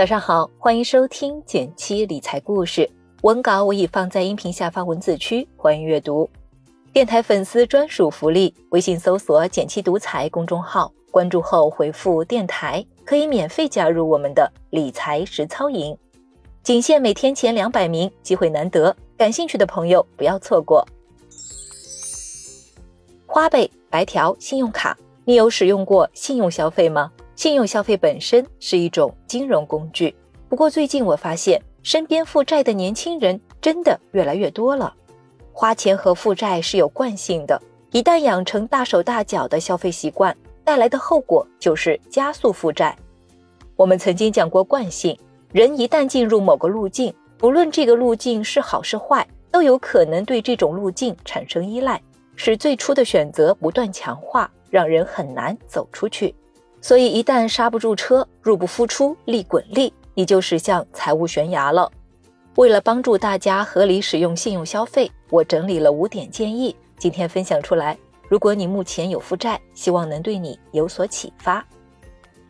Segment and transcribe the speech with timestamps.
[0.00, 2.90] 早上好，欢迎收听简七理财故事。
[3.20, 6.26] 文稿我已放在音频下方文字区，欢迎阅读。
[6.90, 15.94] 电台粉丝专属福利：微信搜索“简七独裁公众号，关注后回复“电台”，可以免费加入我们的理财实操营。
[16.62, 20.82] 仅限每天前两百名，机会难得，感兴趣的朋友不要错过。
[23.26, 24.96] 花呗、白条、信用卡，
[25.26, 27.12] 你有使用过信用消费吗？
[27.40, 30.14] 信用消费本身是一种金融工具，
[30.46, 34.92] 不过最近我发现身边负债的年轻人真的越来越多了。
[35.50, 37.58] 花钱和负债是有惯性的，
[37.92, 42.94] 一旦养成大手大脚的消费习惯，带来的后果就是加速负债。
[43.74, 45.18] 我们曾经讲过惯性，
[45.50, 51.98] 人一旦进入某个路径，不论这个路径是好是坏，都有可能对这种路径产生依赖，
[52.36, 56.34] 使最初的选择不断强化，让人很难走出去。
[56.80, 61.90] 所以，一旦刹不住车，入不敷出，利滚利，你就驶向财务悬崖了。
[62.56, 67.96] 为了帮助大家合理使用信用消费，我整理了五点建议，今天分享出来。
[68.28, 71.64] 如果你目前有负债，希望能对你有所启发。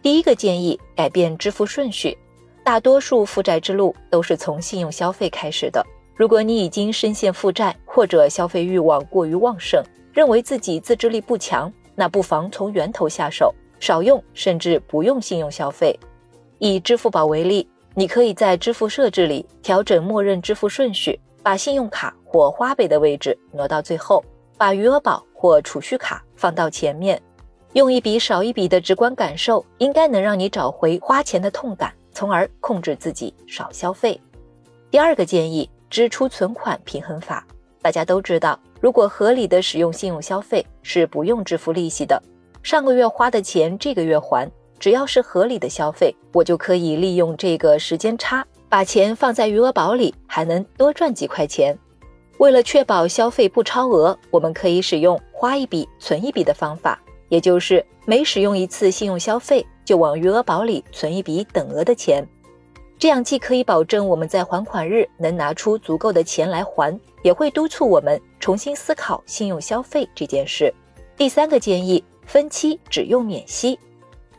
[0.00, 2.16] 第一个建议，改变支付顺序。
[2.62, 5.84] 大多数负债之路都是从信用消费开始的。
[6.14, 13.54] 如果你已经深陷负债，或者消费欲望过于旺盛，认为自己自制力不强，那不妨从源头下手。
[13.80, 15.98] 少用甚至不用信用消费。
[16.58, 24.22] 以支付宝为例，你可以在支付设置里调整默认支付顺序，把信用卡或花呗的位置挪到最后，
[24.56, 27.20] 把余额宝或储蓄卡放到前面。
[27.72, 34.20] 用一笔少一笔的直观感受，应该能让你找回花钱的痛感，从而控制自己少消费。
[34.90, 37.46] 第二个建议：支出存款平衡法。
[37.80, 42.20] 大家都知道，如果合理的使用信用消费，是不用支付利息的。
[42.62, 51.76] 上个月花的钱，这个月还，只要是合理的消费，我就可以利用这个时间差，把钱放在余额宝里，还能多赚几块钱。
[52.36, 57.00] 为了确保消费不超额，我们可以使用花一笔存一笔的方法，
[57.30, 62.26] 也就是每使用一次信用消费，就往余额宝里存一笔等额的钱。
[62.98, 70.72] 这样既可以保证我们在还款日能拿出足够的钱来还，也会督促我们重新思考信用消费这件事。
[71.16, 72.04] 第三个建议。
[72.30, 73.76] 分期只用免息，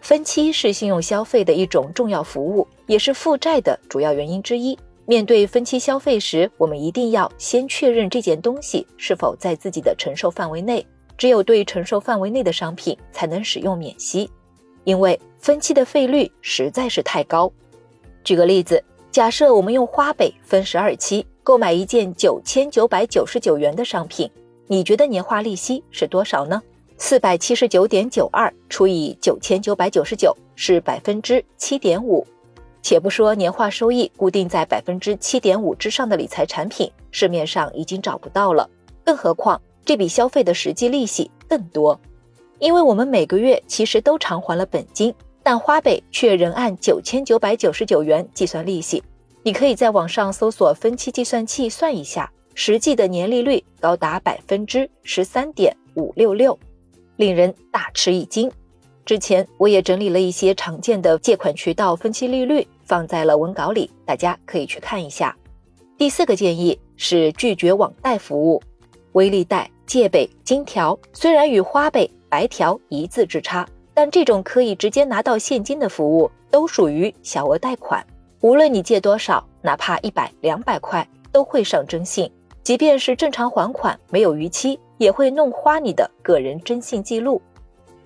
[0.00, 4.78] 分期是信用消费的一种重要服务，也是负债的主要原因之一。
[5.06, 10.86] 面对分期消费时，我们一定要先确认这件东西是否在自己的承受范围内。
[11.18, 14.30] 只有对承受范围内的商品才能使用免息，
[14.84, 17.50] 因为分期的费率实在是太高。
[18.22, 18.80] 举个例子，
[19.10, 24.30] 假设我们用花呗分十二期购买一件九千九百九十九元的商品，
[24.68, 26.62] 你觉得年化利息是多少呢？
[27.02, 32.24] 四百七十九点九二除以九千九百九十九是百分之七点五，
[32.82, 38.68] 且不说年化收益固定在百分之七点五之上的理财产品，市面上已经找不到了。
[39.02, 41.98] 更何况这笔消费的实际利息更多，
[42.58, 45.12] 因为我们每个月其实都偿还了本金，
[45.42, 49.02] 但花呗却仍按九千九百九十九元计算利息。
[49.42, 56.56] 你可以在网上搜索分期计算器算一下，实际的年利率高达百分之十三点五六六。
[57.20, 58.50] 令人大吃一惊。
[59.04, 65.36] 之前我也整理了一些常见的借款渠道分期利率，放在了文稿里，大家可以去看一下。
[65.98, 68.62] 第四个建议是拒绝网贷服务，
[69.12, 78.02] 微利贷、借呗、金条虽然与花呗、白条一字之差，但这种可以直接拿到现金的服务都属于小额贷款。
[78.40, 82.32] 无论你借多少，哪怕一百、两百块，都会上征信。
[82.62, 84.80] 即便是正常还款，没有逾期。
[85.00, 87.40] 也会弄花你的个人征信记录，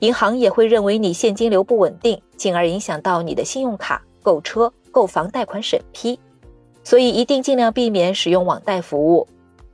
[0.00, 6.20] 银行也会认为你现金流不稳定，进而影响到你的信用卡、购车、购房贷款审批，
[6.84, 9.26] 所以一定尽量避免使用网贷服务。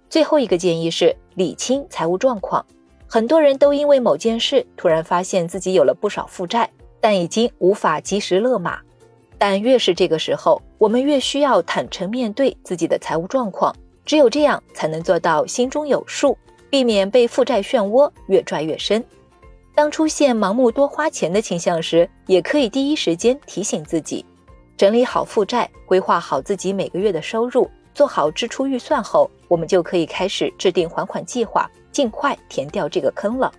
[0.08, 2.64] 最后一个建议是理清财务状况。
[3.08, 8.78] 很多人都因为某件事突然发现自己有了不少负债，但已经无法及时勒马。
[9.36, 13.74] 但越是这个时候，我们越需要坦诚面对自己的财务状况，
[14.04, 16.38] 只有这样才能做到心中有数。
[16.70, 19.04] 避免被负债漩涡越拽越深。
[19.74, 24.24] 当出现盲目多花钱的倾向时，也可以第一时间提醒自己，
[24.76, 33.52] 整理好负债，规划好自己每个月的收入，做好支出预算后，我们就可以开始制定还款计划，尽快填掉这个坑了。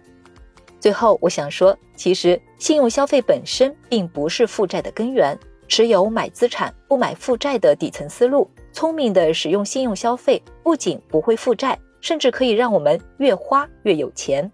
[0.80, 11.80] 最后，我想说，其实信用消费本身并不是负债的根源，持有买资产不买负债的底层思路，聪明的使用信用消费，不仅不会负债。
[12.02, 14.52] 甚至可以让我们越花越有钱。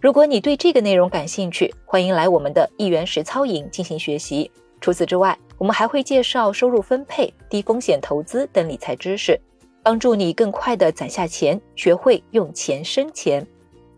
[0.00, 4.50] 如果你对这个内容感兴趣，欢迎来我们的一元实操营进行学习。
[4.80, 9.40] 除此之外，我们还会介绍收入分配、低风险投资等理财知识，
[9.80, 13.46] 帮助你更快的攒下钱，学会用钱生钱。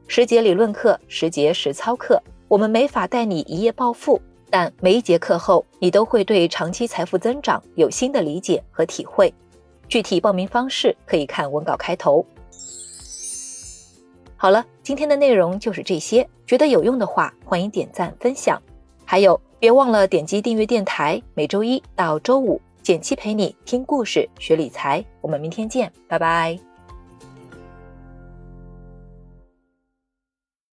[0.06, 4.20] 十节理论课，十节实操课，我们没法带你一夜暴富，
[4.50, 9.32] 但每一节课后，你都会对长期财富增长有新的理解和体会。
[9.88, 12.26] 具体报名方式可以看文稿开头。
[14.44, 18.62] 好了，今天的内容就是这些，觉得有用的话，欢迎点赞分享。
[19.02, 25.02] 还有，别忘了点击订阅电台，每周一到周五，简七陪你听故事、学理财。
[25.23, 26.74] 我们明天见，拜拜。